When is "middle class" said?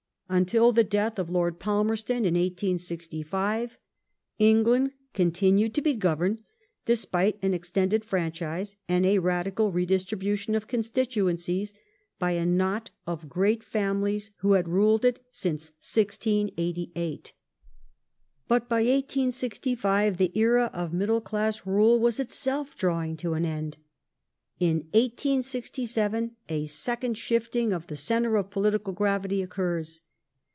20.93-21.65